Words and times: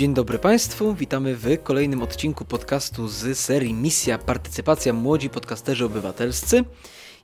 Dzień 0.00 0.14
dobry 0.14 0.38
Państwu, 0.38 0.94
witamy 0.94 1.36
w 1.36 1.62
kolejnym 1.62 2.02
odcinku 2.02 2.44
podcastu 2.44 3.08
z 3.08 3.38
serii 3.38 3.74
Misja 3.74 4.18
Partycypacja 4.18 4.92
Młodzi 4.92 5.30
Podcasterzy 5.30 5.84
Obywatelscy. 5.84 6.64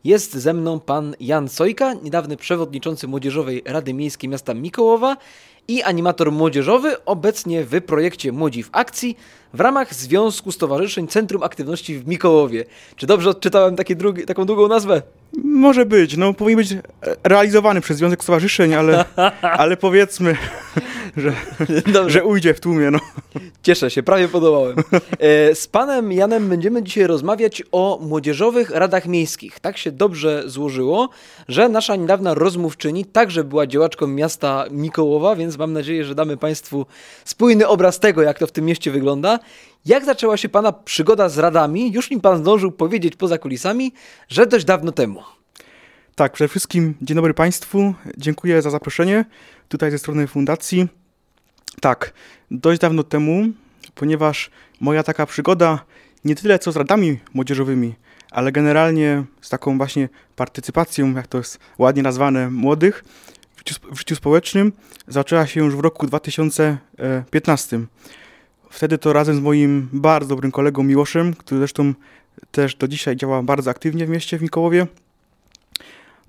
Jest 0.05 0.35
ze 0.35 0.55
mną 0.55 0.81
pan 0.81 1.15
Jan 1.21 1.49
Sojka, 1.49 1.95
niedawny 1.95 2.37
przewodniczący 2.37 3.09
Młodzieżowej 3.09 3.63
Rady 3.67 3.95
Miejskiej 3.95 4.31
Miasta 4.31 4.55
Mikołowa 4.55 5.17
i 5.69 5.83
animator 5.83 6.33
młodzieżowy, 6.33 7.05
obecnie 7.05 7.65
w 7.65 7.81
projekcie 7.81 8.33
Młodzi 8.33 8.63
w 8.63 8.69
Akcji 8.73 9.17
w 9.55 9.61
ramach 9.61 9.95
Związku 9.95 10.53
Stowarzyszeń 10.53 11.09
Centrum 11.09 11.43
Aktywności 11.43 11.99
w 11.99 12.09
Mikołowie. 12.09 12.65
Czy 12.97 13.07
dobrze 13.07 13.31
odczytałem 13.31 13.77
drugi, 13.89 14.25
taką 14.25 14.45
długą 14.45 14.69
nazwę? 14.69 15.03
Może 15.45 15.87
być, 15.87 16.17
no 16.17 16.35
powinien 16.35 16.59
być 16.59 16.75
realizowany 17.25 17.81
przez 17.81 17.97
Związek 17.97 18.23
Stowarzyszeń, 18.23 18.75
ale, 18.75 19.05
ale 19.43 19.77
powiedzmy, 19.77 20.37
że, 21.17 21.33
że 22.07 22.25
ujdzie 22.25 22.55
w 22.55 22.61
tłumie. 22.61 22.91
No. 22.91 22.99
Cieszę 23.63 23.91
się, 23.91 24.03
prawie 24.03 24.29
podobałem. 24.29 24.77
E, 25.19 25.55
z 25.55 25.67
panem 25.67 26.13
Janem 26.13 26.49
będziemy 26.49 26.83
dzisiaj 26.83 27.07
rozmawiać 27.07 27.63
o 27.73 27.99
młodzieżowych 28.03 28.71
radach 28.71 29.07
miejskich. 29.07 29.61
Tak 29.61 29.79
się 29.79 29.93
dobrze 29.93 30.43
złożyło, 30.47 31.09
że 31.49 31.69
nasza 31.69 31.97
niedawna 31.97 32.35
rozmówczyni 32.35 33.05
także 33.05 33.45
była 33.45 33.67
działaczką 33.67 34.07
miasta 34.07 34.65
Mikołowa, 34.71 35.37
więc 35.37 35.59
mam 35.59 35.73
nadzieję, 35.73 36.05
że 36.05 36.15
damy 36.15 36.37
państwu 36.37 36.87
spójny 37.25 37.69
obraz 37.69 38.01
tego, 38.01 38.23
jak 38.23 38.39
to 38.39 38.47
w 38.47 38.53
tym 38.53 38.65
mieście 38.65 38.91
wygląda. 38.91 39.39
Jak 39.87 40.05
zaczęła 40.05 40.37
się 40.37 40.49
pana 40.49 40.73
przygoda 40.73 41.29
z 41.29 41.39
radami? 41.39 41.93
Już 41.93 42.11
mi 42.11 42.21
pan 42.21 42.39
zdążył 42.39 42.73
powiedzieć 42.73 43.17
poza 43.17 43.39
kulisami, 43.39 43.93
że 44.29 44.47
dość 44.47 44.65
dawno 44.65 44.93
temu. 44.93 45.23
Tak, 46.15 46.33
przede 46.33 46.49
wszystkim 46.49 46.95
dzień 47.03 47.15
dobry 47.15 47.35
Państwu. 47.35 47.95
Dziękuję 48.17 48.63
za 48.63 48.71
zaproszenie 48.71 49.25
tutaj 49.69 49.91
ze 49.91 49.99
strony 49.99 50.27
fundacji. 50.27 50.89
Tak, 51.81 52.13
dość 52.51 52.81
dawno 52.81 53.03
temu, 53.03 53.45
ponieważ 53.95 54.51
moja 54.81 55.03
taka 55.03 55.27
przygoda 55.27 55.85
nie 56.25 56.35
tyle 56.35 56.59
co 56.59 56.73
z 56.73 56.77
radami 56.77 57.19
młodzieżowymi, 57.35 57.95
ale 58.31 58.53
generalnie 58.53 59.25
z 59.41 59.49
taką 59.49 59.77
właśnie 59.77 60.09
partycypacją, 60.37 61.15
jak 61.15 61.27
to 61.27 61.39
jest 61.39 61.59
ładnie 61.79 62.03
nazwane, 62.03 62.51
młodych 62.51 63.05
w 63.55 63.59
życiu, 63.59 63.75
w 63.93 63.99
życiu 63.99 64.17
społecznym, 64.17 64.73
zaczęła 65.09 65.47
się 65.47 65.61
już 65.65 65.77
w 65.77 65.81
roku 65.81 66.07
2015. 66.07 67.81
Wtedy 68.71 68.99
to 68.99 69.13
razem 69.13 69.37
z 69.37 69.41
moim 69.41 69.89
bardzo 69.93 70.29
dobrym 70.29 70.53
kolegą 70.53 70.83
Miłoszem, 70.83 71.35
który 71.35 71.59
zresztą 71.59 71.95
też 72.51 72.75
do 72.75 72.89
dzisiaj 72.89 73.17
działa 73.17 73.43
bardzo 73.43 73.71
aktywnie 73.71 74.07
w 74.07 74.09
mieście 74.09 74.39
w 74.39 74.43
Mikołowie, 74.43 74.87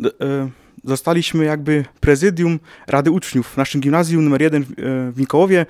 e, 0.03 0.07
zostaliśmy 0.87 1.45
jakby 1.45 1.85
prezydium 1.99 2.59
Rady 2.87 3.11
Uczniów 3.11 3.47
w 3.47 3.57
naszym 3.57 3.81
gimnazjum 3.81 4.23
numer 4.23 4.41
1 4.41 4.65
w 5.11 5.13
Mikołowie. 5.17 5.65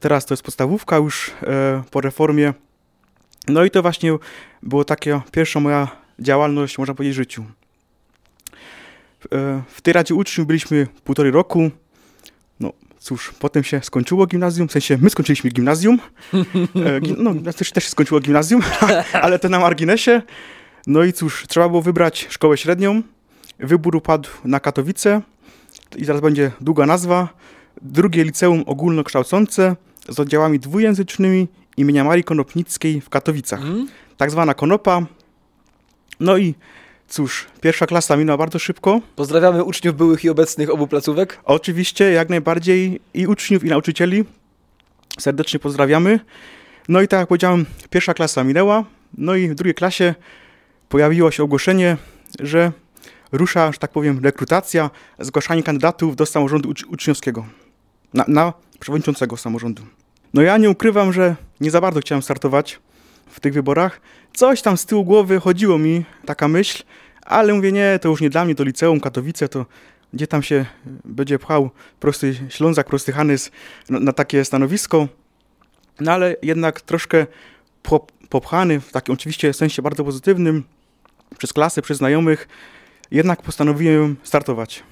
Teraz 0.00 0.26
to 0.26 0.34
jest 0.34 0.42
podstawówka 0.42 0.96
już 0.96 1.30
e, 1.42 1.82
po 1.90 2.00
reformie. 2.00 2.54
No 3.48 3.64
i 3.64 3.70
to 3.70 3.82
właśnie 3.82 4.12
było 4.62 4.84
taka 4.84 5.22
pierwsza 5.32 5.60
moja 5.60 5.88
działalność, 6.18 6.78
można 6.78 6.94
powiedzieć, 6.94 7.14
w 7.14 7.16
życiu. 7.16 7.44
E, 9.32 9.62
w 9.68 9.80
tej 9.80 9.92
Radzie 9.94 10.14
Uczniów 10.14 10.46
byliśmy 10.46 10.86
półtorej 11.04 11.32
roku. 11.32 11.70
No 12.60 12.72
cóż, 12.98 13.32
potem 13.38 13.64
się 13.64 13.80
skończyło 13.82 14.26
gimnazjum, 14.26 14.68
w 14.68 14.72
sensie 14.72 14.98
my 15.00 15.10
skończyliśmy 15.10 15.50
gimnazjum. 15.50 15.98
E, 16.34 17.00
no, 17.16 17.52
też, 17.52 17.72
też 17.72 17.88
skończyło 17.88 18.20
gimnazjum, 18.20 18.62
ale 19.12 19.38
to 19.38 19.48
na 19.48 19.58
marginesie. 19.58 20.22
No 20.86 21.04
i 21.04 21.12
cóż, 21.12 21.44
trzeba 21.48 21.68
było 21.68 21.82
wybrać 21.82 22.26
szkołę 22.30 22.56
średnią. 22.56 23.02
Wybór 23.58 23.96
upadł 23.96 24.28
na 24.44 24.60
Katowice 24.60 25.22
i 25.96 26.04
zaraz 26.04 26.22
będzie 26.22 26.50
długa 26.60 26.86
nazwa. 26.86 27.28
Drugie 27.82 28.24
liceum 28.24 28.64
ogólnokształcące 28.66 29.76
z 30.08 30.20
oddziałami 30.20 30.58
dwujęzycznymi 30.58 31.48
imienia 31.76 32.04
Marii 32.04 32.24
Konopnickiej 32.24 33.00
w 33.00 33.08
Katowicach. 33.08 33.62
Mm. 33.62 33.88
Tak 34.16 34.30
zwana 34.30 34.54
Konopa. 34.54 35.06
No 36.20 36.36
i 36.36 36.54
cóż, 37.08 37.46
pierwsza 37.60 37.86
klasa 37.86 38.16
minęła 38.16 38.38
bardzo 38.38 38.58
szybko. 38.58 39.00
Pozdrawiamy 39.16 39.64
uczniów 39.64 39.96
byłych 39.96 40.24
i 40.24 40.28
obecnych 40.28 40.70
obu 40.70 40.86
placówek. 40.86 41.40
Oczywiście, 41.44 42.12
jak 42.12 42.28
najbardziej 42.28 43.00
i 43.14 43.26
uczniów, 43.26 43.64
i 43.64 43.68
nauczycieli. 43.68 44.24
Serdecznie 45.18 45.60
pozdrawiamy. 45.60 46.20
No 46.88 47.00
i 47.00 47.08
tak 47.08 47.20
jak 47.20 47.28
powiedziałem, 47.28 47.66
pierwsza 47.90 48.14
klasa 48.14 48.44
minęła. 48.44 48.84
No 49.18 49.34
i 49.34 49.48
w 49.48 49.54
drugiej 49.54 49.74
klasie 49.74 50.14
pojawiło 50.88 51.30
się 51.30 51.42
ogłoszenie, 51.42 51.96
że 52.40 52.72
rusza, 53.32 53.72
że 53.72 53.78
tak 53.78 53.90
powiem, 53.90 54.20
rekrutacja, 54.24 54.90
zgłaszanie 55.18 55.62
kandydatów 55.62 56.16
do 56.16 56.26
samorządu 56.26 56.68
ucz 56.68 56.84
uczniowskiego, 56.84 57.46
na, 58.14 58.24
na 58.28 58.52
przewodniczącego 58.80 59.36
samorządu. 59.36 59.82
No 60.34 60.42
ja 60.42 60.58
nie 60.58 60.70
ukrywam, 60.70 61.12
że 61.12 61.36
nie 61.60 61.70
za 61.70 61.80
bardzo 61.80 62.00
chciałem 62.00 62.22
startować 62.22 62.80
w 63.26 63.40
tych 63.40 63.54
wyborach. 63.54 64.00
Coś 64.34 64.62
tam 64.62 64.76
z 64.76 64.86
tyłu 64.86 65.04
głowy 65.04 65.40
chodziło 65.40 65.78
mi, 65.78 66.04
taka 66.26 66.48
myśl, 66.48 66.82
ale 67.22 67.54
mówię, 67.54 67.72
nie, 67.72 67.98
to 68.02 68.08
już 68.08 68.20
nie 68.20 68.30
dla 68.30 68.44
mnie, 68.44 68.54
to 68.54 68.64
liceum 68.64 69.00
Katowice, 69.00 69.48
to 69.48 69.66
gdzie 70.12 70.26
tam 70.26 70.42
się 70.42 70.66
będzie 71.04 71.38
pchał 71.38 71.70
prosty 72.00 72.34
Ślązak, 72.48 72.86
prosty 72.86 73.12
Hanys 73.12 73.50
na, 73.90 74.00
na 74.00 74.12
takie 74.12 74.44
stanowisko. 74.44 75.08
No 76.00 76.12
ale 76.12 76.36
jednak 76.42 76.80
troszkę 76.80 77.26
popchany, 78.28 78.80
w 78.80 78.92
takim 78.92 79.14
oczywiście 79.14 79.52
sensie 79.52 79.82
bardzo 79.82 80.04
pozytywnym, 80.04 80.64
przez 81.38 81.52
klasę, 81.52 81.82
przez 81.82 81.98
znajomych, 81.98 82.48
jednak 83.10 83.42
postanowiłem 83.42 84.16
startować. 84.22 84.82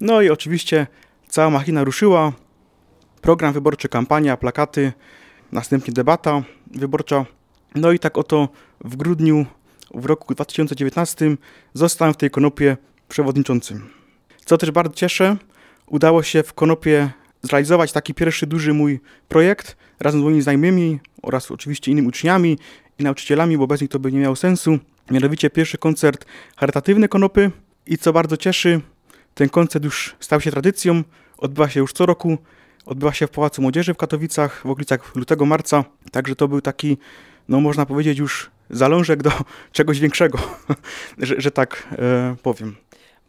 No 0.00 0.22
i 0.22 0.30
oczywiście 0.30 0.86
cała 1.28 1.50
machina 1.50 1.84
ruszyła. 1.84 2.32
Program 3.20 3.52
wyborczy, 3.52 3.88
kampania, 3.88 4.36
plakaty, 4.36 4.92
następnie 5.52 5.94
debata 5.94 6.42
wyborcza. 6.66 7.26
No 7.74 7.92
i 7.92 7.98
tak 7.98 8.18
oto 8.18 8.48
w 8.84 8.96
grudniu 8.96 9.46
w 9.94 10.04
roku 10.04 10.34
2019 10.34 11.36
zostałem 11.74 12.14
w 12.14 12.16
tej 12.16 12.30
konopie 12.30 12.76
przewodniczącym. 13.08 13.90
Co 14.44 14.58
też 14.58 14.70
bardzo 14.70 14.94
cieszę, 14.94 15.36
udało 15.86 16.22
się 16.22 16.42
w 16.42 16.52
konopie 16.52 17.10
zrealizować 17.42 17.92
taki 17.92 18.14
pierwszy 18.14 18.46
duży 18.46 18.74
mój 18.74 19.00
projekt 19.28 19.76
razem 20.00 20.20
z 20.20 20.24
moimi 20.24 20.42
znajomymi 20.42 21.00
oraz 21.22 21.50
oczywiście 21.50 21.90
innymi 21.90 22.08
uczniami 22.08 22.58
i 22.98 23.04
nauczycielami, 23.04 23.58
bo 23.58 23.66
bez 23.66 23.80
nich 23.80 23.90
to 23.90 23.98
by 23.98 24.12
nie 24.12 24.18
miało 24.18 24.36
sensu. 24.36 24.78
Mianowicie 25.10 25.50
pierwszy 25.50 25.78
koncert 25.78 26.24
charytatywny 26.56 27.08
Konopy 27.08 27.50
i 27.86 27.98
co 27.98 28.12
bardzo 28.12 28.36
cieszy, 28.36 28.80
ten 29.34 29.48
koncert 29.48 29.84
już 29.84 30.16
stał 30.20 30.40
się 30.40 30.50
tradycją, 30.50 31.02
odbywa 31.38 31.68
się 31.68 31.80
już 31.80 31.92
co 31.92 32.06
roku, 32.06 32.38
odbywa 32.86 33.12
się 33.12 33.26
w 33.26 33.30
Pałacu 33.30 33.62
Młodzieży 33.62 33.94
w 33.94 33.96
Katowicach 33.96 34.62
w 34.64 34.70
okolicach 34.70 35.16
lutego, 35.16 35.46
marca, 35.46 35.84
także 36.10 36.36
to 36.36 36.48
był 36.48 36.60
taki, 36.60 36.98
no 37.48 37.60
można 37.60 37.86
powiedzieć 37.86 38.18
już 38.18 38.50
zalążek 38.70 39.22
do 39.22 39.32
czegoś 39.72 40.00
większego, 40.00 40.38
że, 41.18 41.40
że 41.40 41.50
tak 41.50 41.88
e, 41.92 42.36
powiem. 42.42 42.76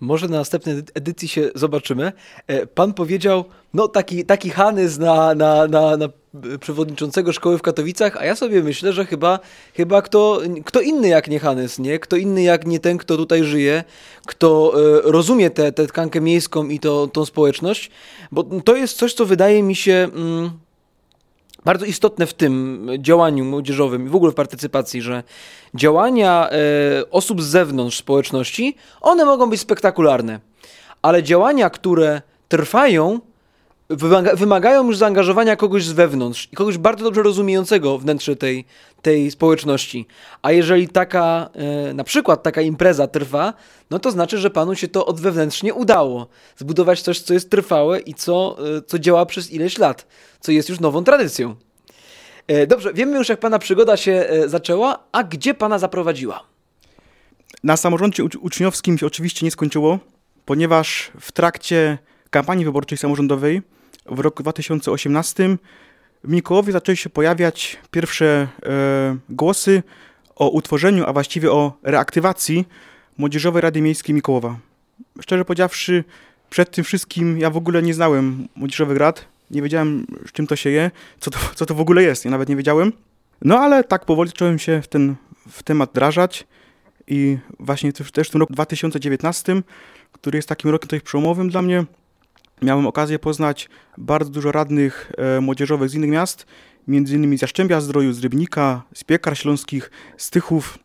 Może 0.05 0.27
na 0.27 0.37
następnej 0.37 0.75
edycji 0.93 1.27
się 1.27 1.49
zobaczymy. 1.55 2.11
E, 2.47 2.67
pan 2.67 2.93
powiedział, 2.93 3.45
no 3.73 3.87
taki, 3.87 4.25
taki 4.25 4.49
Hanys 4.49 4.97
na, 4.97 5.35
na, 5.35 5.67
na, 5.67 5.97
na 5.97 6.09
przewodniczącego 6.59 7.33
szkoły 7.33 7.57
w 7.57 7.61
Katowicach, 7.61 8.17
a 8.17 8.25
ja 8.25 8.35
sobie 8.35 8.63
myślę, 8.63 8.93
że 8.93 9.05
chyba, 9.05 9.39
chyba 9.73 10.01
kto, 10.01 10.41
kto 10.65 10.81
inny 10.81 11.07
jak 11.07 11.27
nie 11.27 11.39
Hanys, 11.39 11.79
nie? 11.79 11.99
Kto 11.99 12.15
inny 12.15 12.43
jak 12.43 12.67
nie 12.67 12.79
ten, 12.79 12.97
kto 12.97 13.17
tutaj 13.17 13.43
żyje, 13.43 13.83
kto 14.25 14.73
e, 14.75 15.01
rozumie 15.11 15.49
tę 15.49 15.71
tkankę 15.71 16.21
miejską 16.21 16.67
i 16.67 16.79
to, 16.79 17.07
tą 17.07 17.25
społeczność, 17.25 17.91
bo 18.31 18.43
to 18.43 18.75
jest 18.75 18.97
coś, 18.97 19.13
co 19.13 19.25
wydaje 19.25 19.63
mi 19.63 19.75
się... 19.75 20.09
Mm, 20.15 20.64
bardzo 21.65 21.85
istotne 21.85 22.27
w 22.27 22.33
tym 22.33 22.87
działaniu 22.99 23.45
młodzieżowym 23.45 24.05
i 24.05 24.09
w 24.09 24.15
ogóle 24.15 24.31
w 24.31 24.35
partycypacji, 24.35 25.01
że 25.01 25.23
działania 25.73 26.49
e, 26.49 26.55
osób 27.11 27.41
z 27.41 27.45
zewnątrz 27.45 27.97
społeczności, 27.97 28.75
one 29.01 29.25
mogą 29.25 29.49
być 29.49 29.61
spektakularne, 29.61 30.39
ale 31.01 31.23
działania, 31.23 31.69
które 31.69 32.21
trwają, 32.47 33.19
wymaga, 33.89 34.35
wymagają 34.35 34.87
już 34.87 34.97
zaangażowania 34.97 35.55
kogoś 35.55 35.85
z 35.85 35.91
wewnątrz 35.91 36.49
i 36.51 36.55
kogoś 36.55 36.77
bardzo 36.77 37.05
dobrze 37.05 37.23
rozumiejącego 37.23 37.97
wnętrze 37.97 38.35
tej, 38.35 38.65
tej 39.01 39.31
społeczności. 39.31 40.07
A 40.41 40.51
jeżeli 40.51 40.87
taka, 40.87 41.49
e, 41.53 41.93
na 41.93 42.03
przykład 42.03 42.43
taka 42.43 42.61
impreza 42.61 43.07
trwa, 43.07 43.53
no 43.89 43.99
to 43.99 44.11
znaczy, 44.11 44.37
że 44.37 44.49
panu 44.49 44.75
się 44.75 44.87
to 44.87 45.05
odwewnętrznie 45.05 45.73
udało. 45.73 46.27
Zbudować 46.57 47.01
coś, 47.01 47.19
co 47.19 47.33
jest 47.33 47.49
trwałe 47.49 47.99
i 47.99 48.13
co, 48.13 48.57
e, 48.77 48.81
co 48.81 48.99
działa 48.99 49.25
przez 49.25 49.51
ileś 49.51 49.77
lat, 49.77 50.07
co 50.39 50.51
jest 50.51 50.69
już 50.69 50.79
nową 50.79 51.03
tradycją. 51.03 51.55
E, 52.47 52.67
dobrze, 52.67 52.93
wiemy 52.93 53.17
już, 53.17 53.29
jak 53.29 53.39
pana 53.39 53.59
przygoda 53.59 53.97
się 53.97 54.29
zaczęła, 54.45 54.99
a 55.11 55.23
gdzie 55.23 55.53
pana 55.53 55.79
zaprowadziła? 55.79 56.43
Na 57.63 57.77
samorządzie 57.77 58.23
uczniowskim 58.23 58.97
się 58.97 59.05
oczywiście 59.05 59.45
nie 59.45 59.51
skończyło, 59.51 59.99
ponieważ 60.45 61.11
w 61.21 61.31
trakcie 61.31 61.97
kampanii 62.29 62.65
wyborczej 62.65 62.97
samorządowej 62.97 63.61
w 64.05 64.19
roku 64.19 64.43
2018 64.43 65.57
w 66.23 66.31
Mikołowie 66.31 66.73
zaczęły 66.73 66.95
się 66.95 67.09
pojawiać 67.09 67.77
pierwsze 67.91 68.25
e, 68.65 69.17
głosy 69.29 69.83
o 70.35 70.49
utworzeniu, 70.49 71.03
a 71.07 71.13
właściwie 71.13 71.51
o 71.51 71.73
reaktywacji 71.83 72.65
Młodzieżowej 73.17 73.61
Rady 73.61 73.81
Miejskiej 73.81 74.15
Mikołowa. 74.15 74.57
Szczerze 75.21 75.45
powiedziawszy, 75.45 76.03
przed 76.49 76.71
tym 76.71 76.83
wszystkim 76.83 77.39
ja 77.39 77.49
w 77.49 77.57
ogóle 77.57 77.81
nie 77.81 77.93
znałem 77.93 78.47
młodzieżowych 78.55 78.97
rad 78.97 79.25
nie 79.51 79.61
wiedziałem, 79.61 80.05
z 80.27 80.31
czym 80.31 80.47
to 80.47 80.55
się 80.55 80.69
je, 80.69 80.91
co 81.19 81.31
to, 81.31 81.39
co 81.55 81.65
to 81.65 81.75
w 81.75 81.79
ogóle 81.79 82.03
jest, 82.03 82.25
ja 82.25 82.31
nawet 82.31 82.49
nie 82.49 82.55
wiedziałem. 82.55 82.93
No 83.41 83.59
ale 83.59 83.83
tak 83.83 84.05
powoli 84.05 84.29
zacząłem 84.29 84.59
się 84.59 84.81
w 84.81 84.87
ten 84.87 85.15
w 85.49 85.63
temat 85.63 85.89
wdrażać 85.89 86.47
i 87.07 87.37
właśnie 87.59 87.93
też, 87.93 88.11
też 88.11 88.27
w 88.27 88.31
tym 88.31 88.41
roku 88.41 88.53
2019, 88.53 89.61
który 90.11 90.37
jest 90.37 90.49
takim 90.49 90.71
rokiem 90.71 91.01
przełomowym 91.01 91.49
dla 91.49 91.61
mnie, 91.61 91.85
miałem 92.61 92.87
okazję 92.87 93.19
poznać 93.19 93.69
bardzo 93.97 94.29
dużo 94.31 94.51
radnych 94.51 95.11
e, 95.17 95.41
młodzieżowych 95.41 95.89
z 95.89 95.93
innych 95.93 96.09
miast, 96.09 96.45
między 96.87 97.15
innymi 97.15 97.37
z 97.37 97.41
Jaszczębia 97.41 97.81
Zdroju, 97.81 98.13
z 98.13 98.19
Rybnika, 98.19 98.83
z 98.93 99.03
Piekar 99.03 99.37
Śląskich, 99.37 99.91
z 100.17 100.29
Tychów. 100.29 100.79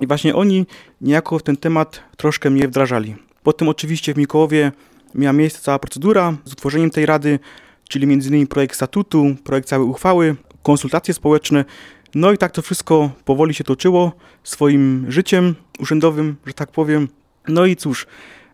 I 0.00 0.06
właśnie 0.06 0.34
oni 0.34 0.66
niejako 1.00 1.38
w 1.38 1.42
ten 1.42 1.56
temat 1.56 2.02
troszkę 2.16 2.50
mnie 2.50 2.68
wdrażali. 2.68 3.16
Potem 3.42 3.68
oczywiście 3.68 4.14
w 4.14 4.16
Mikołowie 4.16 4.72
miała 5.14 5.32
miejsce 5.32 5.60
cała 5.60 5.78
procedura 5.78 6.34
z 6.44 6.52
utworzeniem 6.52 6.90
tej 6.90 7.06
rady, 7.06 7.38
czyli 7.88 8.04
innymi 8.04 8.46
projekt 8.46 8.76
statutu, 8.76 9.36
projekt 9.44 9.68
całej 9.68 9.88
uchwały, 9.88 10.36
konsultacje 10.62 11.14
społeczne. 11.14 11.64
No 12.14 12.32
i 12.32 12.38
tak 12.38 12.52
to 12.52 12.62
wszystko 12.62 13.10
powoli 13.24 13.54
się 13.54 13.64
toczyło 13.64 14.12
swoim 14.44 15.06
życiem 15.08 15.54
urzędowym, 15.78 16.36
że 16.46 16.54
tak 16.54 16.70
powiem. 16.70 17.08
No 17.48 17.66
i 17.66 17.76
cóż, 17.76 18.06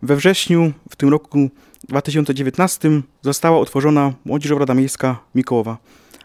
we 0.02 0.16
wrześniu 0.16 0.72
w 0.90 0.96
tym 0.96 1.08
roku 1.08 1.50
2019 1.88 2.90
została 3.22 3.60
utworzona 3.60 4.12
Młodzieżowa 4.24 4.58
Rada 4.58 4.74
Miejska 4.74 5.20
Mikołowa. 5.34 5.76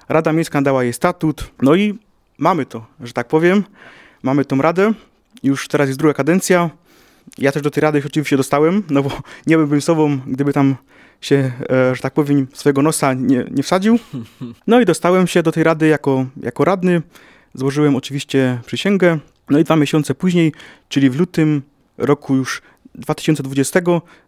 Rada 0.09 0.33
Miejska 0.33 0.61
dała 0.61 0.83
jej 0.83 0.93
statut, 0.93 1.51
no 1.61 1.75
i 1.75 1.99
mamy 2.37 2.65
to, 2.65 2.85
że 2.99 3.13
tak 3.13 3.27
powiem. 3.27 3.63
Mamy 4.23 4.45
tą 4.45 4.61
radę, 4.61 4.93
już 5.43 5.67
teraz 5.67 5.87
jest 5.87 5.99
druga 5.99 6.13
kadencja. 6.13 6.69
Ja 7.37 7.51
też 7.51 7.61
do 7.61 7.71
tej 7.71 7.81
rady 7.81 8.03
oczywiście 8.05 8.37
dostałem, 8.37 8.83
no 8.89 9.03
bo 9.03 9.09
nie 9.47 9.57
byłbym 9.57 9.81
sobą, 9.81 10.19
gdyby 10.27 10.53
tam 10.53 10.75
się, 11.21 11.51
e, 11.69 11.95
że 11.95 12.01
tak 12.01 12.13
powiem, 12.13 12.47
swojego 12.53 12.81
nosa 12.81 13.13
nie, 13.13 13.45
nie 13.51 13.63
wsadził. 13.63 13.99
No 14.67 14.81
i 14.81 14.85
dostałem 14.85 15.27
się 15.27 15.43
do 15.43 15.51
tej 15.51 15.63
rady 15.63 15.87
jako, 15.87 16.25
jako 16.41 16.65
radny. 16.65 17.01
Złożyłem 17.53 17.95
oczywiście 17.95 18.59
przysięgę. 18.65 19.19
No 19.49 19.59
i 19.59 19.63
dwa 19.63 19.75
miesiące 19.75 20.15
później, 20.15 20.53
czyli 20.89 21.09
w 21.09 21.19
lutym 21.19 21.61
roku 21.97 22.35
już 22.35 22.61
2020, 22.95 23.79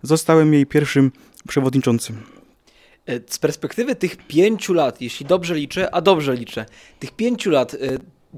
zostałem 0.01 0.53
jej 0.53 0.65
pierwszym 0.65 1.11
przewodniczącym. 1.47 2.23
E, 3.05 3.19
z 3.27 3.39
perspektywy 3.39 3.95
tych 3.95 4.17
pięciu 4.27 4.73
lat, 4.73 5.01
jeśli 5.01 5.25
dobrze 5.25 5.55
liczę, 5.55 5.95
a 5.95 6.01
dobrze 6.01 6.35
liczę, 6.35 6.65
tych 6.99 7.11
pięciu 7.11 7.49
lat, 7.51 7.73
e, 7.73 7.77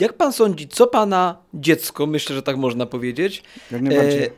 jak 0.02 0.14
pan 0.14 0.34
sądzi, 0.34 0.68
co 0.68 0.88
pana 0.88 1.38
dziecko, 1.54 2.08
myślę, 2.08 2.36
że 2.36 2.44
tak 2.44 2.58
można 2.58 2.86
powiedzieć, 2.86 3.44
e, 3.72 3.78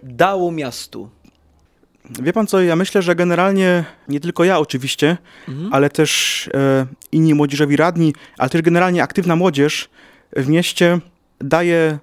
dało 0.04 0.52
miastu? 0.52 1.10
Wie 2.22 2.34
pan 2.34 2.48
co, 2.48 2.62
ja 2.62 2.76
myślę, 2.76 3.02
że 3.02 3.16
generalnie 3.16 3.84
nie 4.08 4.20
tylko 4.20 4.44
ja 4.44 4.60
oczywiście, 4.60 5.18
mhm. 5.48 5.74
ale 5.74 5.90
też 5.90 6.50
e, 6.54 6.86
inni 7.12 7.34
młodzieżowi 7.34 7.76
radni, 7.76 8.14
ale 8.38 8.50
też 8.50 8.62
generalnie 8.62 9.04
aktywna 9.04 9.36
młodzież 9.36 9.90
w 10.36 10.48
mieście 10.48 11.00
daje 11.40 12.00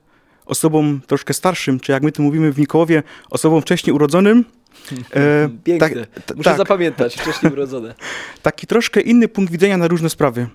osobom 0.46 1.00
troszkę 1.06 1.34
starszym, 1.34 1.80
czy 1.80 1.92
jak 1.92 2.02
my 2.02 2.12
to 2.12 2.22
mówimy 2.22 2.52
w 2.52 2.58
Mikołowie, 2.58 3.02
osobom 3.30 3.62
wcześniej 3.62 3.94
urodzonym. 3.94 4.44
E, 5.14 5.48
Piękne. 5.64 6.06
Tak, 6.26 6.36
Muszę 6.36 6.50
tak. 6.50 6.58
zapamiętać, 6.58 7.16
wcześniej 7.16 7.52
urodzone. 7.52 7.94
Taki 8.42 8.66
troszkę 8.66 9.00
inny 9.00 9.28
punkt 9.28 9.52
widzenia 9.52 9.76
na 9.76 9.88
różne 9.88 10.10
sprawy. 10.10 10.46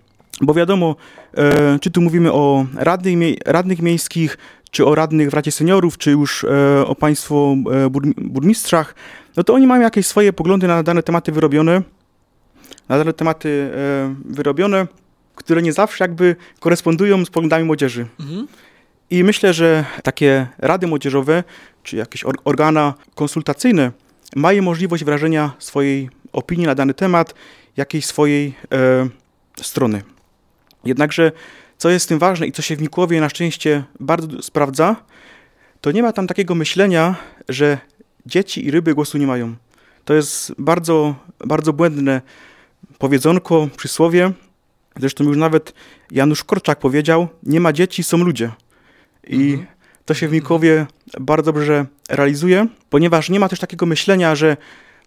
Bo 0.42 0.54
wiadomo, 0.54 0.96
e, 1.38 1.80
czy 1.80 1.92
tu 1.92 2.02
mówimy 2.02 2.34
o 2.34 2.66
radnych, 2.76 3.18
mie 3.18 3.34
radnych 3.46 3.82
miejskich, 3.82 4.38
czy 4.72 4.86
o 4.86 4.96
radnych 4.96 5.30
w 5.30 5.34
Radzie 5.34 5.52
Seniorów, 5.52 5.98
czy 5.98 6.12
już 6.12 6.44
e, 6.44 6.88
o 6.88 6.96
państwo 6.96 7.56
e, 7.72 7.90
burmistrzach, 8.18 8.96
no 9.38 9.44
to 9.44 9.54
oni 9.54 9.68
mają 9.68 9.82
jakieś 9.82 10.08
swoje 10.08 10.34
poglądy 10.34 10.68
na 10.68 10.84
dane 10.84 11.04
tematy 11.04 11.32
wyrobione, 11.32 11.82
na 12.90 12.98
dane 12.98 13.14
tematy 13.14 13.72
e, 13.76 14.16
wyrobione, 14.26 14.88
które 15.36 15.62
nie 15.62 15.74
zawsze 15.74 16.04
jakby 16.04 16.36
korespondują 16.60 17.26
z 17.26 17.30
poglądami 17.30 17.66
młodzieży. 17.66 18.06
Mhm. 18.20 18.48
I 19.12 19.24
myślę, 19.24 19.54
że 19.54 19.86
takie 20.04 20.48
rady 20.58 20.88
młodzieżowe, 20.88 21.44
czy 21.84 21.98
jakieś 21.98 22.24
organa 22.46 22.94
konsultacyjne 23.16 23.92
mają 24.36 24.62
możliwość 24.62 25.04
wyrażenia 25.04 25.52
swojej 25.60 26.10
opinii 26.34 26.66
na 26.66 26.76
dany 26.76 26.94
temat, 26.94 27.34
jakiejś 27.78 28.06
swojej 28.06 28.54
e, 28.72 29.08
strony. 29.62 30.02
Jednakże, 30.86 31.32
co 31.78 31.90
jest 31.90 32.10
tym 32.10 32.20
ważne 32.20 32.48
i 32.48 32.52
co 32.52 32.62
się 32.62 32.76
w 32.76 32.82
Mikłowie 32.82 33.22
na 33.22 33.30
szczęście 33.30 33.84
bardzo 34.00 34.42
sprawdza, 34.42 34.96
to 35.82 35.92
nie 35.92 36.04
ma 36.04 36.14
tam 36.14 36.28
takiego 36.28 36.56
myślenia, 36.56 37.16
że 37.50 37.78
dzieci 38.26 38.66
i 38.66 38.72
ryby 38.72 38.96
głosu 38.96 39.18
nie 39.18 39.28
mają. 39.28 39.56
To 40.06 40.14
jest 40.14 40.54
bardzo, 40.58 41.16
bardzo 41.46 41.74
błędne 41.74 42.22
powiedzonko, 42.98 43.68
przysłowie. 43.78 44.32
Zresztą 45.00 45.24
już 45.24 45.38
nawet 45.38 45.74
Janusz 46.12 46.44
Korczak 46.44 46.80
powiedział, 46.80 47.28
nie 47.44 47.60
ma 47.60 47.74
dzieci, 47.74 48.04
są 48.04 48.18
ludzie. 48.18 48.52
I 49.28 49.52
mhm. 49.52 49.68
to 50.06 50.14
się 50.14 50.28
w 50.28 50.32
Mikowie 50.32 50.86
bardzo 51.20 51.54
dobrze 51.54 51.86
realizuje, 52.10 52.68
ponieważ 52.90 53.30
nie 53.30 53.40
ma 53.40 53.50
też 53.50 53.60
takiego 53.60 53.86
myślenia, 53.86 54.36
że 54.36 54.58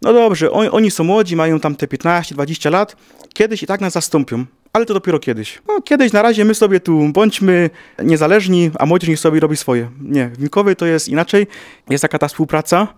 no 0.03 0.13
dobrze, 0.13 0.51
on, 0.51 0.69
oni 0.73 0.91
są 0.91 1.05
młodzi, 1.05 1.37
mają 1.37 1.61
tam 1.61 1.77
te 1.77 1.87
15-20 1.87 2.71
lat, 2.71 2.97
kiedyś 3.35 3.63
i 3.63 3.67
tak 3.67 3.81
nas 3.81 3.93
zastąpią, 3.93 4.45
ale 4.73 4.87
to 4.87 4.95
dopiero 4.95 5.19
kiedyś. 5.19 5.63
No, 5.69 5.83
kiedyś 5.83 6.13
na 6.13 6.23
razie 6.23 6.45
my 6.45 6.55
sobie 6.55 6.81
tu 6.81 7.09
bądźmy 7.09 7.71
niezależni, 8.03 8.71
a 8.79 8.87
młodzież 8.87 9.09
niech 9.09 9.21
sobie 9.21 9.41
robi 9.41 9.57
swoje. 9.57 9.91
Nie, 10.01 10.29
w 10.29 10.39
Mikowie 10.39 10.77
to 10.77 10.87
jest 10.87 11.09
inaczej, 11.09 11.47
jest 11.91 12.03
taka 12.03 12.19
ta 12.19 12.29
współpraca, 12.29 12.89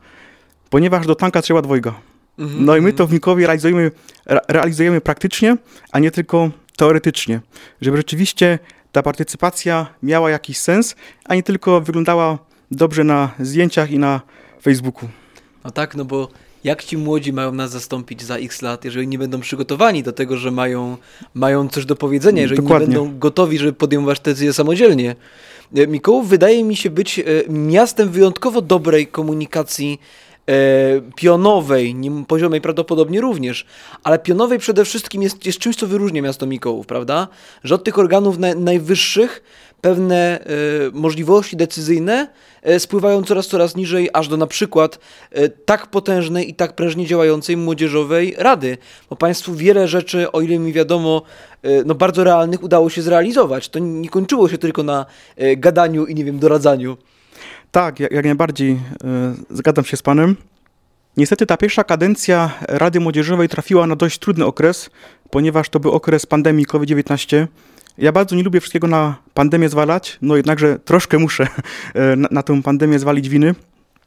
ponieważ 0.71 1.07
do 1.07 1.15
tanka 1.15 1.43
trzeba 1.43 1.63
dwojga. 1.63 1.95
Mhm, 2.39 2.65
no 2.65 2.77
i 2.77 2.81
my 2.81 2.93
to 2.93 3.07
w 3.07 3.13
Mikowie 3.13 3.47
realizujemy, 3.47 3.91
realizujemy 4.49 5.01
praktycznie, 5.01 5.57
a 5.93 5.99
nie 5.99 6.11
tylko 6.11 6.51
teoretycznie, 6.77 7.41
żeby 7.81 7.97
rzeczywiście 7.97 8.59
ta 8.97 9.03
partycypacja 9.03 9.87
miała 10.03 10.31
jakiś 10.31 10.59
sens, 10.59 10.95
a 11.25 11.35
nie 11.35 11.43
tylko 11.43 11.81
wyglądała 11.81 12.39
dobrze 12.71 13.05
na 13.05 13.31
zdjęciach 13.41 13.91
i 13.91 13.99
na 13.99 14.21
Facebooku. 14.63 15.09
No 15.65 15.71
tak, 15.71 15.95
no 15.95 16.05
bo 16.05 16.29
jak 16.65 16.85
ci 16.85 16.97
młodzi 16.97 17.33
mają 17.33 17.53
nas 17.53 17.71
zastąpić 17.71 18.23
za 18.23 18.37
x 18.37 18.63
lat, 18.63 18.85
jeżeli 18.85 19.09
nie 19.09 19.19
będą 19.19 19.41
przygotowani 19.41 20.03
do 20.03 20.13
tego, 20.13 20.37
że 20.37 20.51
mają, 20.51 20.97
mają 21.35 21.69
coś 21.69 21.85
do 21.85 21.97
powiedzenia, 21.97 22.43
jeżeli 22.43 22.63
Dokładnie. 22.63 22.89
nie 22.89 22.95
będą 22.95 23.19
gotowi, 23.19 23.59
żeby 23.59 23.73
podejmować 23.73 24.21
decyzje 24.21 24.53
samodzielnie. 24.53 25.17
E, 25.75 25.87
Mikołów 25.87 26.29
wydaje 26.29 26.65
mi 26.65 26.77
się 26.77 26.91
być 26.91 27.19
e, 27.19 27.25
miastem 27.49 28.09
wyjątkowo 28.09 28.63
dobrej 28.63 29.07
komunikacji 29.07 30.01
pionowej, 31.17 31.95
nim 31.95 32.25
poziomej 32.25 32.61
prawdopodobnie 32.61 33.21
również, 33.21 33.67
ale 34.05 34.19
pionowej 34.19 34.59
przede 34.59 34.85
wszystkim 34.85 35.23
jest, 35.23 35.47
jest 35.47 35.59
czymś, 35.59 35.77
co 35.77 35.87
wyróżnia 35.87 36.23
miasto 36.23 36.47
Mikołów, 36.47 36.87
prawda? 36.87 37.29
Że 37.65 37.75
od 37.75 37.85
tych 37.85 37.99
organów 37.99 38.39
na, 38.39 38.55
najwyższych 38.55 39.43
pewne 39.81 40.41
e, 40.41 40.47
możliwości 40.93 41.57
decyzyjne 41.57 42.29
e, 42.63 42.81
spływają 42.81 43.23
coraz, 43.23 43.47
coraz 43.47 43.77
niżej, 43.77 44.11
aż 44.13 44.29
do 44.29 44.37
na 44.37 44.47
przykład 44.47 44.99
e, 45.31 45.49
tak 45.49 45.87
potężnej 45.87 46.51
i 46.51 46.55
tak 46.55 46.77
prężnie 46.77 47.07
działającej 47.07 47.57
młodzieżowej 47.57 48.35
rady. 48.39 48.79
Bo 49.11 49.17
Państwu 49.17 49.55
wiele 49.55 49.89
rzeczy, 49.89 50.33
o 50.33 50.41
ile 50.41 50.59
mi 50.59 50.73
wiadomo, 50.73 51.23
no 51.87 51.95
bardzo 51.95 52.25
realnych 52.25 52.63
udało 52.63 52.91
się 52.91 53.03
zrealizować. 53.03 53.69
To 53.69 53.79
nie 53.79 54.09
kończyło 54.09 54.49
się 54.49 54.59
tylko 54.59 54.83
na 54.83 55.07
gadaniu 55.57 56.07
i 56.07 56.15
nie 56.15 56.25
wiem, 56.25 56.39
doradzaniu. 56.39 56.97
Tak, 57.71 58.01
jak, 58.01 58.25
najbardziej 58.25 58.73
e, 58.73 58.79
zgadzam 59.51 59.85
się 59.85 59.97
z 59.97 60.03
Panem. 60.03 60.37
Niestety 61.17 61.47
ta 61.47 61.57
pierwsza 61.57 61.85
kadencja 61.85 62.51
Rady 62.69 63.01
Młodzieżowej 63.01 63.49
trafiła 63.49 63.87
na 63.87 63.97
dość 63.97 64.19
trudny 64.19 64.45
okres, 64.45 64.91
ponieważ 65.31 65.69
to 65.69 65.81
był 65.81 65.93
okres 65.93 66.27
pandemii 66.27 66.67
COVID-19. 66.67 67.47
Ja 67.99 68.13
bardzo 68.13 68.37
nie 68.37 68.43
lubię 68.43 68.61
wszystkiego 68.61 68.87
na 68.87 69.17
pandemię 69.35 69.69
zwalać, 69.69 70.19
no 70.23 70.37
jednakże 70.37 70.79
troszkę 70.79 71.19
muszę 71.19 71.47
e, 71.95 72.17
na, 72.17 72.29
na 72.31 72.43
tę 72.43 72.63
pandemię 72.63 72.99
zwalić 72.99 73.29
winy, 73.29 73.55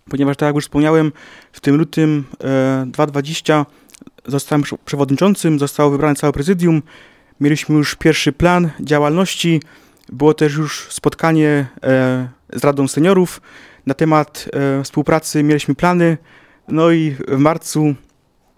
ponieważ 0.09 0.38
tak 0.38 0.48
jak 0.48 0.55
już 0.55 0.63
wspomniałem, 0.63 1.12
w 1.51 1.59
tym 1.59 1.75
lutym 1.75 2.24
e, 2.43 2.86
2020 2.88 3.65
zostałem 4.25 4.63
przewodniczącym, 4.86 5.59
zostało 5.59 5.89
wybrane 5.91 6.15
całe 6.15 6.33
prezydium, 6.33 6.81
mieliśmy 7.39 7.75
już 7.75 7.95
pierwszy 7.95 8.31
plan 8.31 8.69
działalności, 8.79 9.62
było 10.12 10.33
też 10.33 10.55
już 10.55 10.88
spotkanie 10.89 11.67
e, 11.83 12.27
z 12.53 12.63
Radą 12.63 12.87
Seniorów. 12.87 13.41
Na 13.85 13.93
temat 13.93 14.49
e, 14.53 14.83
współpracy, 14.83 15.43
mieliśmy 15.43 15.75
plany, 15.75 16.17
no 16.67 16.91
i 16.91 17.15
w 17.27 17.37
marcu 17.37 17.95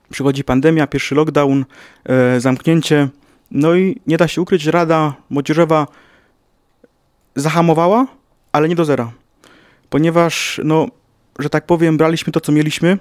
przychodzi 0.10 0.44
pandemia, 0.44 0.88
pierwszy 0.88 1.16
lockdown, 1.16 1.66
e, 2.06 2.40
zamknięcie, 2.40 3.10
no 3.52 3.76
i 3.76 4.02
nie 4.08 4.18
da 4.18 4.28
się 4.28 4.42
ukryć, 4.42 4.66
Rada 4.66 5.14
Młodzieżowa 5.30 5.88
zahamowała, 7.36 8.08
ale 8.52 8.70
nie 8.70 8.76
do 8.76 8.86
zera, 8.86 9.12
ponieważ, 9.90 10.62
no, 10.64 10.88
że 11.40 11.50
tak 11.50 11.66
powiem, 11.66 11.98
braliśmy 11.98 12.34
to, 12.34 12.40
co 12.40 12.52
mieliśmy, 12.52 12.98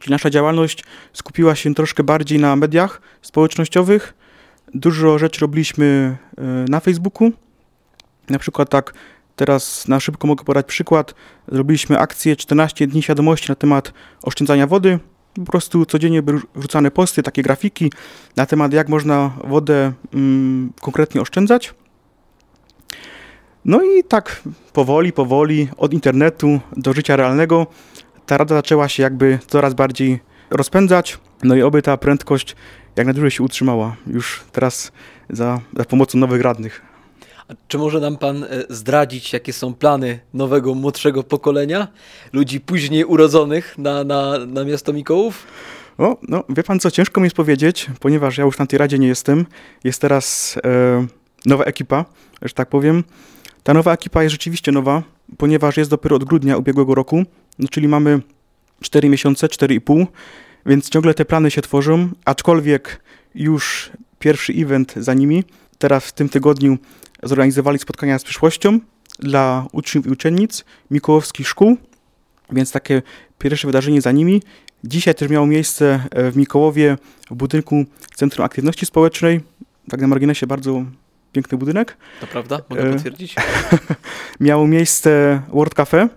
czyli 0.00 0.10
nasza 0.10 0.30
działalność 0.30 0.84
skupiła 1.12 1.54
się 1.54 1.74
troszkę 1.74 2.02
bardziej 2.02 2.38
na 2.38 2.56
mediach 2.56 3.00
społecznościowych, 3.22 4.14
dużo 4.74 5.18
rzeczy 5.18 5.40
robiliśmy 5.40 6.16
e, 6.38 6.42
na 6.68 6.80
Facebooku, 6.80 7.32
na 8.28 8.38
przykład 8.38 8.70
tak 8.70 8.94
teraz 9.38 9.88
na 9.88 10.00
szybko 10.00 10.26
mogę 10.26 10.44
podać 10.44 10.66
przykład. 10.66 11.14
Zrobiliśmy 11.48 11.98
akcję 11.98 12.36
14 12.36 12.86
dni 12.86 13.02
świadomości 13.02 13.48
na 13.48 13.54
temat 13.54 13.92
oszczędzania 14.22 14.66
wody. 14.66 14.98
Po 15.34 15.44
prostu 15.44 15.86
codziennie 15.86 16.22
były 16.22 16.40
wrzucane 16.54 16.90
posty, 16.90 17.22
takie 17.22 17.42
grafiki 17.42 17.92
na 18.36 18.46
temat, 18.46 18.72
jak 18.72 18.88
można 18.88 19.30
wodę 19.44 19.92
mm, 20.14 20.72
konkretnie 20.80 21.20
oszczędzać. 21.20 21.74
No 23.64 23.82
i 23.82 24.04
tak 24.04 24.42
powoli, 24.72 25.12
powoli 25.12 25.68
od 25.76 25.92
internetu 25.92 26.60
do 26.76 26.92
życia 26.92 27.16
realnego 27.16 27.66
ta 28.26 28.36
rada 28.36 28.54
zaczęła 28.54 28.88
się 28.88 29.02
jakby 29.02 29.38
coraz 29.46 29.74
bardziej 29.74 30.20
rozpędzać. 30.50 31.18
No 31.42 31.56
i 31.56 31.62
oby 31.62 31.82
ta 31.82 31.96
prędkość 31.96 32.56
jak 32.96 33.06
najdłużej 33.06 33.30
się 33.30 33.42
utrzymała. 33.44 33.96
Już 34.06 34.44
teraz 34.52 34.92
za, 35.30 35.60
za 35.76 35.84
pomocą 35.84 36.18
nowych 36.18 36.42
radnych. 36.42 36.87
Czy 37.68 37.78
może 37.78 38.00
nam 38.00 38.16
pan 38.16 38.44
e, 38.44 38.48
zdradzić, 38.68 39.32
jakie 39.32 39.52
są 39.52 39.74
plany 39.74 40.18
nowego, 40.34 40.74
młodszego 40.74 41.22
pokolenia, 41.22 41.88
ludzi 42.32 42.60
później 42.60 43.04
urodzonych 43.04 43.78
na, 43.78 44.04
na, 44.04 44.38
na 44.46 44.64
miasto 44.64 44.92
Mikołów? 44.92 45.46
O, 45.98 46.16
no, 46.28 46.44
wie 46.48 46.62
pan 46.62 46.80
co, 46.80 46.90
ciężko 46.90 47.20
mi 47.20 47.24
jest 47.24 47.36
powiedzieć, 47.36 47.86
ponieważ 48.00 48.38
ja 48.38 48.44
już 48.44 48.58
na 48.58 48.66
tej 48.66 48.78
radzie 48.78 48.98
nie 48.98 49.08
jestem. 49.08 49.46
Jest 49.84 50.00
teraz 50.00 50.56
e, 50.64 51.06
nowa 51.46 51.64
ekipa, 51.64 52.04
że 52.42 52.54
tak 52.54 52.68
powiem. 52.68 53.04
Ta 53.62 53.74
nowa 53.74 53.92
ekipa 53.92 54.22
jest 54.22 54.32
rzeczywiście 54.32 54.72
nowa, 54.72 55.02
ponieważ 55.38 55.76
jest 55.76 55.90
dopiero 55.90 56.16
od 56.16 56.24
grudnia 56.24 56.56
ubiegłego 56.56 56.94
roku, 56.94 57.22
no, 57.58 57.68
czyli 57.68 57.88
mamy 57.88 58.20
4 58.80 59.08
miesiące, 59.08 59.46
4,5, 59.46 60.06
więc 60.66 60.90
ciągle 60.90 61.14
te 61.14 61.24
plany 61.24 61.50
się 61.50 61.62
tworzą, 61.62 62.08
aczkolwiek 62.24 63.00
już 63.34 63.90
pierwszy 64.18 64.52
event 64.52 64.94
za 64.96 65.14
nimi. 65.14 65.44
Teraz 65.78 66.04
w 66.04 66.12
tym 66.12 66.28
tygodniu 66.28 66.78
zorganizowali 67.22 67.78
spotkania 67.78 68.18
z 68.18 68.24
przyszłością 68.24 68.80
dla 69.18 69.66
uczniów 69.72 70.06
i 70.06 70.10
uczennic 70.10 70.64
mikołowskich 70.90 71.48
szkół, 71.48 71.76
więc 72.52 72.72
takie 72.72 73.02
pierwsze 73.38 73.68
wydarzenie 73.68 74.00
za 74.00 74.12
nimi. 74.12 74.42
Dzisiaj 74.84 75.14
też 75.14 75.30
miało 75.30 75.46
miejsce 75.46 76.00
w 76.32 76.36
Mikołowie 76.36 76.98
w 77.30 77.34
budynku 77.34 77.84
Centrum 78.14 78.44
Aktywności 78.44 78.86
Społecznej. 78.86 79.40
Tak 79.90 80.00
na 80.00 80.06
marginesie 80.06 80.46
bardzo 80.46 80.84
piękny 81.32 81.58
budynek. 81.58 81.96
To 82.20 82.26
prawda? 82.26 82.60
Mogę 82.68 82.82
e, 82.82 82.92
potwierdzić? 82.92 83.34
miało 84.40 84.66
miejsce 84.66 85.42
World 85.52 85.74
Cafe, 85.74 86.08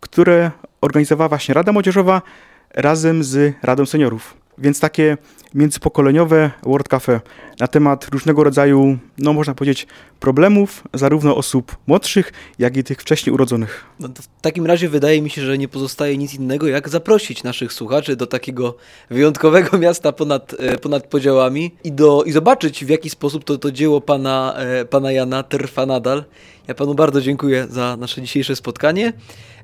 które 0.00 0.50
organizowała 0.80 1.28
właśnie 1.28 1.54
Rada 1.54 1.72
Młodzieżowa 1.72 2.22
razem 2.70 3.24
z 3.24 3.54
Radą 3.62 3.86
Seniorów. 3.86 4.41
Więc 4.58 4.80
takie 4.80 5.16
międzypokoleniowe 5.54 6.50
World 6.62 6.88
Cafe 6.88 7.20
na 7.60 7.66
temat 7.66 8.08
różnego 8.08 8.44
rodzaju, 8.44 8.98
no 9.18 9.32
można 9.32 9.54
powiedzieć, 9.54 9.86
problemów 10.20 10.84
zarówno 10.94 11.36
osób 11.36 11.76
młodszych, 11.86 12.32
jak 12.58 12.76
i 12.76 12.84
tych 12.84 13.00
wcześniej 13.00 13.34
urodzonych. 13.34 13.84
No 14.00 14.08
w 14.08 14.40
takim 14.40 14.66
razie 14.66 14.88
wydaje 14.88 15.22
mi 15.22 15.30
się, 15.30 15.42
że 15.42 15.58
nie 15.58 15.68
pozostaje 15.68 16.18
nic 16.18 16.34
innego, 16.34 16.68
jak 16.68 16.88
zaprosić 16.88 17.42
naszych 17.42 17.72
słuchaczy 17.72 18.16
do 18.16 18.26
takiego 18.26 18.76
wyjątkowego 19.10 19.78
miasta 19.78 20.12
ponad, 20.12 20.54
e, 20.58 20.78
ponad 20.78 21.06
podziałami 21.06 21.74
i, 21.84 21.92
do, 21.92 22.24
i 22.24 22.32
zobaczyć, 22.32 22.84
w 22.84 22.88
jaki 22.88 23.10
sposób 23.10 23.44
to, 23.44 23.58
to 23.58 23.72
dzieło 23.72 24.00
pana, 24.00 24.54
e, 24.56 24.84
pana 24.84 25.12
Jana 25.12 25.42
trwa 25.42 25.86
nadal. 25.86 26.24
Ja 26.68 26.74
panu 26.74 26.94
bardzo 26.94 27.20
dziękuję 27.20 27.66
za 27.70 27.96
nasze 27.96 28.22
dzisiejsze 28.22 28.56
spotkanie. 28.56 29.12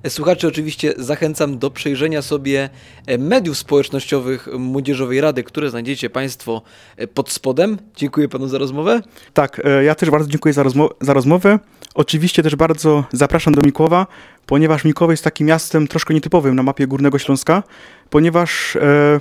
Słuchaczy 0.09 0.49
oczywiście 0.49 0.95
zachęcam 0.97 1.59
do 1.59 1.71
przejrzenia 1.71 2.23
sobie 2.23 2.71
e, 3.07 3.19
mediów 3.19 3.59
społecznościowych 3.59 4.49
Młodzieżowej 4.59 5.21
Rady, 5.21 5.45
które 5.45 5.71
znajdziecie 5.71 6.11
Państwo 6.11 6.63
e, 6.97 7.07
pod 7.07 7.31
spodem. 7.31 7.79
Dziękuję 7.97 8.29
Panu 8.29 8.49
za 8.49 8.59
rozmowę. 8.59 9.03
Tak, 9.35 9.61
e, 9.65 9.85
ja 9.85 9.95
też 9.95 10.11
bardzo 10.11 10.31
dziękuję 10.31 10.53
za, 10.53 10.63
rozmo 10.63 10.91
za 11.01 11.13
rozmowę. 11.13 11.59
Oczywiście 11.95 12.43
też 12.43 12.57
bardzo 12.57 13.05
zapraszam 13.13 13.55
do 13.55 13.63
Mikołowa, 13.65 14.07
ponieważ 14.47 14.85
Mikołow 14.85 15.11
jest 15.11 15.25
takim 15.25 15.47
miastem 15.47 15.89
troszkę 15.89 16.15
nietypowym 16.15 16.55
na 16.55 16.63
mapie 16.63 16.87
Górnego 16.87 17.19
Śląska, 17.19 17.63
ponieważ 18.11 18.77
e, 18.77 19.21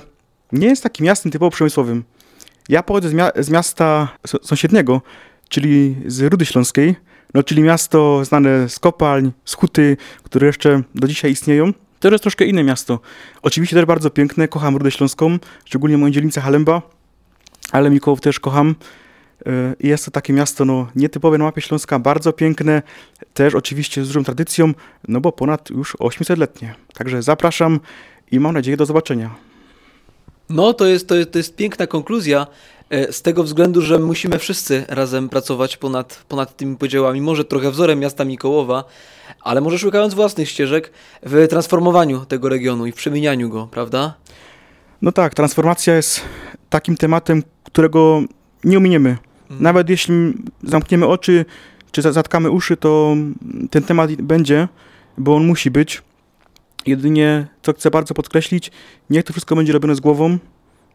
nie 0.52 0.66
jest 0.66 0.82
takim 0.82 1.06
miastem 1.06 1.32
typowo 1.32 1.50
przemysłowym. 1.50 2.04
Ja 2.68 2.82
pochodzę 2.82 3.08
z, 3.08 3.12
mia 3.12 3.30
z 3.36 3.50
miasta 3.50 4.08
sąsiedniego, 4.42 5.02
czyli 5.48 5.96
z 6.06 6.20
Rudy 6.20 6.46
Śląskiej, 6.46 6.96
no, 7.34 7.42
czyli 7.42 7.62
miasto 7.62 8.24
znane 8.24 8.68
z 8.68 8.78
kopalń, 8.78 9.32
z 9.44 9.54
huty, 9.54 9.96
które 10.22 10.46
jeszcze 10.46 10.82
do 10.94 11.08
dzisiaj 11.08 11.30
istnieją. 11.30 11.72
To 12.00 12.10
jest 12.10 12.22
troszkę 12.22 12.44
inne 12.44 12.64
miasto. 12.64 13.00
Oczywiście 13.42 13.76
też 13.76 13.84
bardzo 13.84 14.10
piękne, 14.10 14.48
kocham 14.48 14.76
Rudę 14.76 14.90
Śląską, 14.90 15.38
szczególnie 15.64 15.98
moją 15.98 16.12
dzielnicę 16.12 16.40
Halemba, 16.40 16.82
ale 17.72 17.90
Mikołów 17.90 18.20
też 18.20 18.40
kocham. 18.40 18.74
E, 19.46 19.74
jest 19.80 20.04
to 20.04 20.10
takie 20.10 20.32
miasto 20.32 20.64
no, 20.64 20.86
nietypowe 20.96 21.38
na 21.38 21.44
mapie 21.44 21.60
Śląska, 21.60 21.98
bardzo 21.98 22.32
piękne, 22.32 22.82
też 23.34 23.54
oczywiście 23.54 24.04
z 24.04 24.06
dużą 24.06 24.24
tradycją, 24.24 24.72
no 25.08 25.20
bo 25.20 25.32
ponad 25.32 25.70
już 25.70 25.96
800-letnie. 25.96 26.74
Także 26.94 27.22
zapraszam 27.22 27.80
i 28.30 28.40
mam 28.40 28.54
nadzieję 28.54 28.76
do 28.76 28.86
zobaczenia. 28.86 29.47
No, 30.50 30.72
to 30.72 30.86
jest, 30.86 31.08
to 31.08 31.14
jest, 31.14 31.32
to 31.32 31.38
jest 31.38 31.56
piękna 31.56 31.86
konkluzja. 31.86 32.46
E, 32.90 33.12
z 33.12 33.22
tego 33.22 33.44
względu, 33.44 33.82
że 33.82 33.98
musimy 33.98 34.38
wszyscy 34.38 34.84
razem 34.88 35.28
pracować 35.28 35.76
ponad, 35.76 36.24
ponad 36.28 36.56
tymi 36.56 36.76
podziałami. 36.76 37.20
Może 37.20 37.44
trochę 37.44 37.70
wzorem 37.70 37.98
miasta 37.98 38.24
Mikołowa, 38.24 38.84
ale 39.40 39.60
może 39.60 39.78
szukając 39.78 40.14
własnych 40.14 40.48
ścieżek 40.48 40.92
w 41.22 41.46
transformowaniu 41.48 42.24
tego 42.24 42.48
regionu 42.48 42.86
i 42.86 42.92
w 42.92 42.94
przemienianiu 42.94 43.48
go, 43.48 43.68
prawda? 43.70 44.14
No 45.02 45.12
tak, 45.12 45.34
transformacja 45.34 45.94
jest 45.94 46.20
takim 46.70 46.96
tematem, 46.96 47.42
którego 47.64 48.22
nie 48.64 48.78
ominiemy. 48.78 49.16
Hmm. 49.48 49.62
Nawet 49.62 49.90
jeśli 49.90 50.14
zamkniemy 50.62 51.06
oczy 51.06 51.44
czy 51.92 52.02
zatkamy 52.02 52.50
uszy, 52.50 52.76
to 52.76 53.16
ten 53.70 53.82
temat 53.82 54.14
będzie, 54.14 54.68
bo 55.18 55.36
on 55.36 55.46
musi 55.46 55.70
być. 55.70 56.02
Jedynie, 56.88 57.46
co 57.62 57.72
chcę 57.72 57.90
bardzo 57.90 58.14
podkreślić, 58.14 58.70
niech 59.10 59.24
to 59.24 59.32
wszystko 59.32 59.56
będzie 59.56 59.72
robione 59.72 59.94
z 59.94 60.00
głową, 60.00 60.38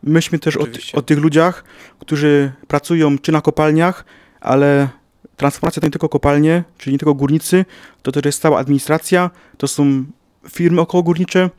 Myślmy 0.03 0.39
też 0.39 0.57
o, 0.57 0.65
o, 0.93 1.01
tych 1.01 1.19
ludziach, 1.19 1.63
którzy 1.99 2.51
pracują 2.67 3.17
czy 3.17 3.31
na 3.31 3.41
kopalniach, 3.41 4.05
ale 4.41 4.89
transformacja 5.37 5.79
to 5.79 5.87
nie 5.87 5.91
tylko 5.91 6.09
kopalnie, 6.09 6.63
czyli 6.77 6.93
nie 6.93 6.99
tylko 6.99 7.13
górnicy, 7.13 7.65
to 8.01 8.11
też 8.11 8.25
jest 8.25 8.41
cała 8.41 8.59
administracja, 8.59 9.29
to 9.57 9.67
są 9.67 10.03
firmy 10.49 10.81
okołogórnicze. 10.81 11.49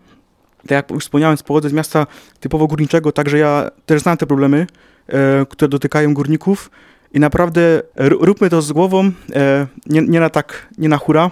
Tak 0.63 0.71
jak 0.71 0.91
już 0.91 1.05
wspomniałem, 1.05 1.37
pochodzę 1.47 1.69
z 1.69 1.73
miasta 1.73 2.07
typowo 2.41 2.67
górniczego, 2.67 3.13
także 3.13 3.39
ja 3.39 3.71
też 3.87 4.03
znam 4.03 4.17
te 4.17 4.27
problemy, 4.27 4.67
e, 5.09 5.47
które 5.49 5.69
dotykają 5.69 6.15
górników. 6.15 6.71
I 7.13 7.21
naprawdę 7.21 7.83
róbmy 7.97 8.51
to 8.51 8.63
z 8.63 8.73
głową, 8.73 9.11
e, 9.35 9.67
nie, 9.87 10.03
nie, 10.03 10.21
na 10.21 10.31
tak, 10.31 10.69
nie 10.79 10.89
na 10.89 10.97
hura, 10.97 11.31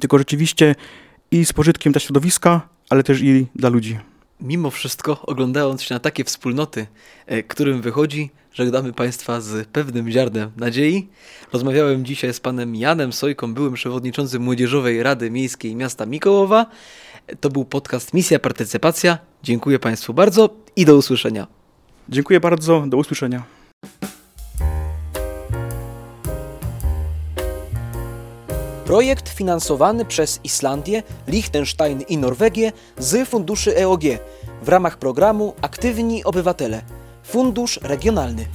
tylko 0.00 0.18
rzeczywiście 0.18 0.74
i 1.30 1.44
z 1.44 1.52
pożytkiem 1.52 1.92
dla 1.92 2.00
środowiska, 2.00 2.68
ale 2.90 3.02
też 3.02 3.22
i 3.22 3.46
dla 3.54 3.68
ludzi 3.68 3.98
mimo 4.44 4.70
wszystko, 4.70 5.22
oglądając 5.22 5.82
się 5.82 5.94
na 5.94 6.00
takie 6.00 6.24
wspólnoty, 6.24 6.86
e, 7.26 7.42
którym 7.42 7.82
wychodzi, 7.82 8.30
żegnamy 8.52 8.92
Państwa 8.92 9.40
z 9.40 9.68
pewnym 9.68 10.10
ziarnem 10.10 10.50
nadziei. 10.56 11.08
Rozmawiałem 11.52 12.04
dzisiaj 12.04 12.34
z 12.34 12.40
panem 12.40 12.76
Janem 12.76 13.12
Sojką, 13.12 13.54
byłym 13.54 13.74
przewodniczącym 13.74 14.42
Młodzieżowej 14.42 15.02
Rady 15.02 15.30
Miejskiej 15.30 15.76
Miasta 15.76 16.06
Mikołowa. 16.06 16.66
To 17.40 17.50
był 17.50 17.64
podcast 17.64 18.14
Misja 18.14 18.38
Partycypacja. 18.38 19.18
Dziękuję 19.42 19.78
Państwu 19.78 20.14
bardzo 20.14 20.50
i 20.76 20.84
do 20.84 20.96
usłyszenia. 20.96 21.46
Dziękuję 22.08 22.40
bardzo, 22.40 22.84
do 22.86 22.96
usłyszenia. 22.96 23.63
Projekt 28.84 29.28
finansowany 29.28 30.04
przez 30.04 30.40
Islandię, 30.44 31.02
Liechtenstein 31.28 32.00
i 32.08 32.18
Norwegię 32.18 32.72
z 32.98 33.28
funduszy 33.28 33.78
EOG 33.78 34.02
w 34.62 34.68
ramach 34.68 34.98
programu 34.98 35.54
Aktywni 35.60 36.24
Obywatele 36.24 36.82
Fundusz 37.22 37.80
Regionalny. 37.82 38.46